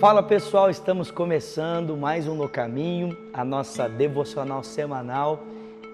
[0.00, 5.42] Fala pessoal, estamos começando mais um No Caminho, a nossa devocional semanal.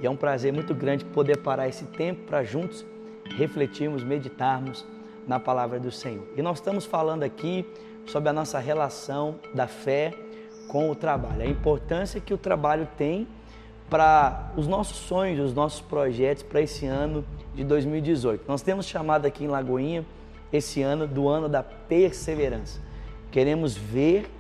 [0.00, 2.86] E é um prazer muito grande poder parar esse tempo para juntos
[3.36, 4.86] refletirmos, meditarmos
[5.26, 6.22] na palavra do Senhor.
[6.36, 7.66] E nós estamos falando aqui
[8.06, 10.14] sobre a nossa relação da fé
[10.68, 13.26] com o trabalho, a importância que o trabalho tem
[13.90, 17.24] para os nossos sonhos, os nossos projetos para esse ano
[17.56, 18.44] de 2018.
[18.46, 20.06] Nós temos chamado aqui em Lagoinha
[20.52, 22.86] esse ano do ano da perseverança.
[23.30, 24.30] Queremos ver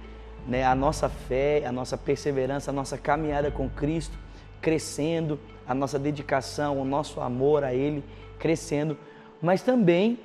[0.46, 4.16] né, a nossa fé, a nossa perseverança, a nossa caminhada com Cristo
[4.60, 8.02] crescendo, a nossa dedicação, o nosso amor a Ele
[8.38, 8.96] crescendo,
[9.40, 10.18] mas também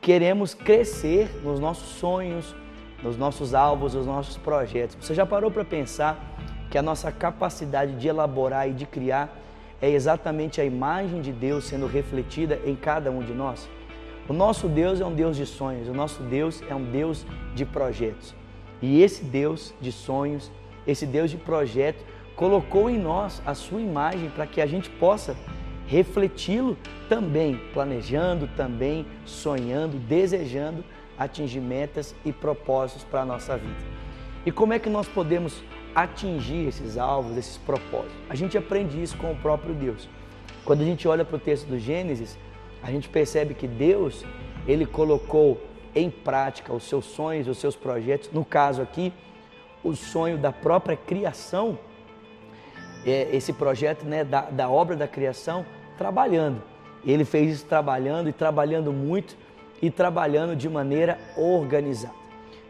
[0.00, 2.54] queremos crescer nos nossos sonhos,
[3.02, 4.96] nos nossos alvos, nos nossos projetos.
[5.00, 6.18] Você já parou para pensar
[6.70, 9.36] que a nossa capacidade de elaborar e de criar
[9.80, 13.68] é exatamente a imagem de Deus sendo refletida em cada um de nós?
[14.28, 17.64] O nosso Deus é um Deus de sonhos, o nosso Deus é um Deus de
[17.64, 18.34] projetos.
[18.82, 20.52] E esse Deus de sonhos,
[20.86, 22.04] esse Deus de projeto,
[22.36, 25.34] colocou em nós a sua imagem para que a gente possa
[25.86, 26.76] refleti-lo
[27.08, 30.84] também, planejando, também sonhando, desejando
[31.18, 33.80] atingir metas e propósitos para a nossa vida.
[34.44, 35.64] E como é que nós podemos
[35.94, 38.14] atingir esses alvos, esses propósitos?
[38.28, 40.06] A gente aprende isso com o próprio Deus.
[40.66, 42.38] Quando a gente olha para o texto do Gênesis,
[42.82, 44.24] a gente percebe que Deus,
[44.66, 45.60] ele colocou
[45.94, 49.12] em prática os seus sonhos, os seus projetos, no caso aqui,
[49.82, 51.78] o sonho da própria criação,
[53.06, 55.64] é, esse projeto né, da, da obra da criação,
[55.96, 56.62] trabalhando.
[57.04, 59.36] Ele fez isso trabalhando e trabalhando muito
[59.80, 62.14] e trabalhando de maneira organizada.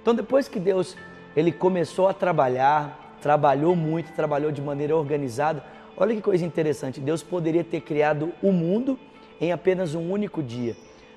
[0.00, 0.96] Então, depois que Deus
[1.36, 5.62] ele começou a trabalhar, trabalhou muito, trabalhou de maneira organizada,
[5.96, 7.00] olha que coisa interessante.
[7.00, 8.98] Deus poderia ter criado o mundo
[9.40, 10.76] em apenas um único dia,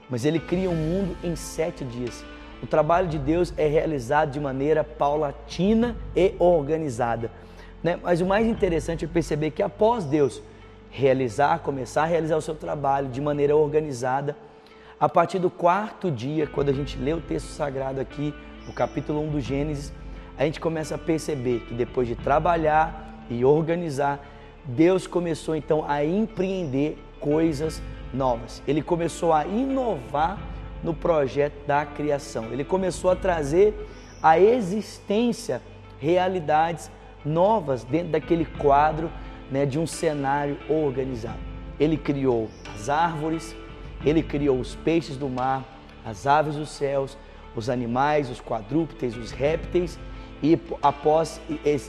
[0.10, 2.24] mas ele cria um mundo em sete dias.
[2.62, 7.32] O trabalho de Deus é realizado de maneira paulatina e organizada.
[7.84, 8.00] Né?
[8.02, 10.42] Mas o mais interessante é perceber que após Deus
[10.92, 14.36] realizar, começar a realizar o seu trabalho de maneira organizada,
[15.00, 18.34] a partir do quarto dia, quando a gente lê o texto sagrado aqui,
[18.68, 19.92] no capítulo 1 do Gênesis,
[20.38, 24.20] a gente começa a perceber que depois de trabalhar e organizar,
[24.64, 27.82] Deus começou então a empreender coisas
[28.14, 28.62] novas.
[28.68, 30.40] Ele começou a inovar
[30.84, 32.46] no projeto da criação.
[32.52, 33.74] Ele começou a trazer
[34.22, 35.62] à existência
[36.00, 36.92] realidades
[37.24, 39.10] novas dentro daquele quadro
[39.52, 41.40] né, de um cenário organizado.
[41.80, 43.56] Ele criou as árvores,
[44.04, 45.64] ele criou os peixes do mar,
[46.06, 47.18] as aves dos céus,
[47.56, 50.00] os animais, os quadrúpedes, os répteis,
[50.42, 51.40] e após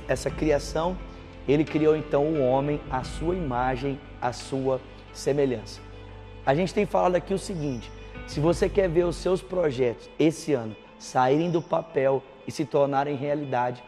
[0.06, 0.96] essa criação,
[1.48, 4.80] ele criou então o homem à sua imagem, à sua
[5.12, 5.80] semelhança.
[6.44, 7.90] A gente tem falado aqui o seguinte:
[8.26, 13.16] se você quer ver os seus projetos esse ano saírem do papel e se tornarem
[13.16, 13.82] realidade,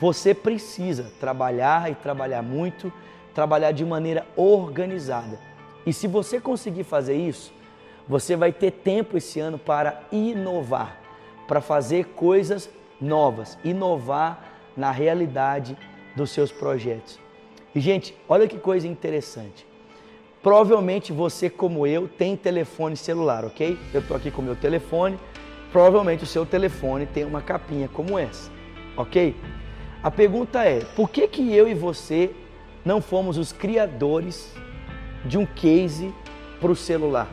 [0.00, 2.92] você precisa trabalhar e trabalhar muito,
[3.34, 5.38] trabalhar de maneira organizada.
[5.86, 7.52] E se você conseguir fazer isso,
[8.08, 10.98] você vai ter tempo esse ano para inovar,
[11.46, 12.70] para fazer coisas
[13.00, 15.76] novas, inovar na realidade
[16.16, 17.18] dos seus projetos.
[17.74, 19.66] E gente, olha que coisa interessante.
[20.42, 23.78] Provavelmente você, como eu, tem telefone celular, ok?
[23.94, 25.16] Eu estou aqui com meu telefone.
[25.70, 28.50] Provavelmente o seu telefone tem uma capinha como essa,
[28.96, 29.36] ok?
[30.02, 32.30] A pergunta é: por que, que eu e você
[32.84, 34.52] não fomos os criadores
[35.24, 36.12] de um case
[36.60, 37.28] para o celular?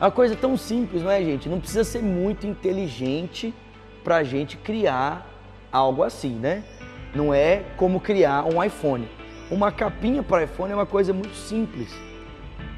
[0.00, 1.46] É uma coisa tão simples, não é, gente?
[1.48, 3.54] Não precisa ser muito inteligente
[4.02, 5.30] para a gente criar
[5.70, 6.64] algo assim, né?
[7.14, 9.06] Não é como criar um iPhone
[9.50, 11.94] uma capinha para iPhone é uma coisa muito simples.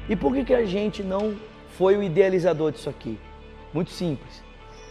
[0.07, 1.35] E por que, que a gente não
[1.77, 3.17] foi o idealizador disso aqui?
[3.73, 4.43] Muito simples.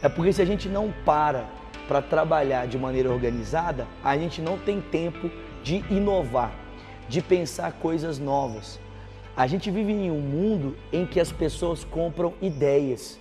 [0.03, 1.47] É porque se a gente não para
[1.87, 5.31] para trabalhar de maneira organizada, a gente não tem tempo
[5.63, 6.53] de inovar,
[7.09, 8.79] de pensar coisas novas.
[9.37, 13.19] A gente vive em um mundo em que as pessoas compram ideias.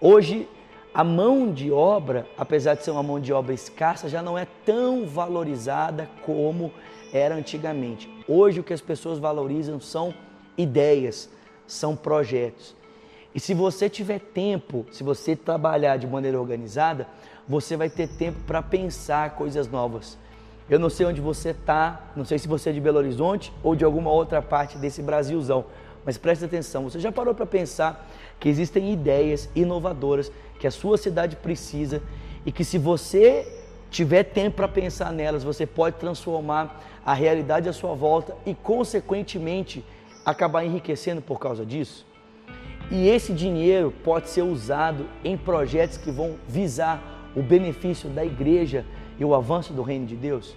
[0.00, 0.48] Hoje,
[0.92, 4.46] a mão de obra, apesar de ser uma mão de obra escassa, já não é
[4.64, 6.72] tão valorizada como
[7.12, 8.08] era antigamente.
[8.26, 10.12] Hoje o que as pessoas valorizam são
[10.56, 11.28] ideias,
[11.66, 12.74] são projetos.
[13.34, 17.06] E se você tiver tempo, se você trabalhar de maneira organizada,
[17.48, 20.18] você vai ter tempo para pensar coisas novas.
[20.68, 23.74] Eu não sei onde você está, não sei se você é de Belo Horizonte ou
[23.74, 25.64] de alguma outra parte desse Brasilzão,
[26.04, 28.08] mas preste atenção, você já parou para pensar
[28.38, 32.02] que existem ideias inovadoras que a sua cidade precisa
[32.44, 33.60] e que se você
[33.90, 39.84] tiver tempo para pensar nelas, você pode transformar a realidade à sua volta e, consequentemente,
[40.24, 42.06] acabar enriquecendo por causa disso.
[42.90, 48.84] E esse dinheiro pode ser usado em projetos que vão visar o benefício da igreja
[49.18, 50.56] e o avanço do reino de Deus?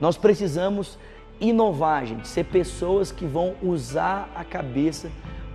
[0.00, 0.98] Nós precisamos
[1.40, 5.10] inovar, gente, ser pessoas que vão usar a cabeça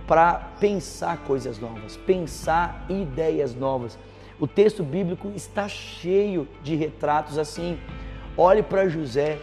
[0.06, 3.98] para pensar coisas novas, pensar ideias novas.
[4.38, 7.78] O texto bíblico está cheio de retratos assim.
[8.36, 9.38] Olhe para José,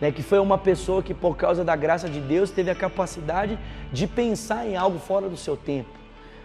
[0.00, 3.58] né, que foi uma pessoa que, por causa da graça de Deus, teve a capacidade
[3.92, 5.90] de pensar em algo fora do seu tempo,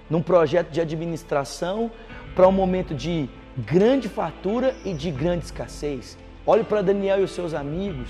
[0.10, 1.92] num projeto de administração
[2.36, 6.18] para um momento de grande fartura e de grande escassez.
[6.46, 8.10] Olhe para Daniel e os seus amigos.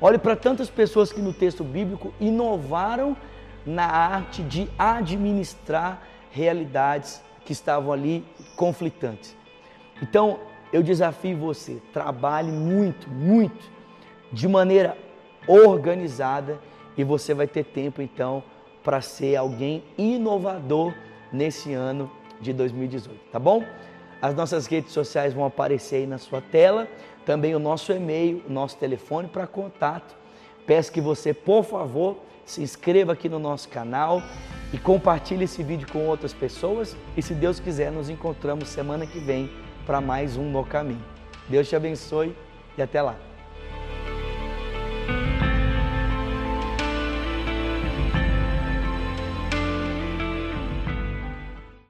[0.00, 3.16] Olhe para tantas pessoas que no texto bíblico inovaram
[3.64, 8.24] na arte de administrar realidades que estavam ali
[8.56, 9.34] conflitantes.
[10.02, 10.38] Então,
[10.72, 13.70] eu desafio você, trabalhe muito, muito,
[14.30, 14.96] de maneira
[15.48, 16.60] organizada
[16.96, 18.42] e você vai ter tempo então
[18.82, 20.92] para ser alguém inovador
[21.32, 22.10] nesse ano
[22.40, 23.64] de 2018, tá bom?
[24.20, 26.88] As nossas redes sociais vão aparecer aí na sua tela,
[27.24, 30.16] também o nosso e-mail, o nosso telefone para contato.
[30.66, 34.22] Peço que você, por favor, se inscreva aqui no nosso canal
[34.72, 36.96] e compartilhe esse vídeo com outras pessoas.
[37.16, 39.50] E se Deus quiser, nos encontramos semana que vem
[39.84, 41.04] para mais um No Caminho.
[41.48, 42.34] Deus te abençoe
[42.76, 43.16] e até lá.